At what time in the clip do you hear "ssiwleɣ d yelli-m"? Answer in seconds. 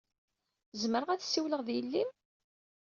1.23-2.09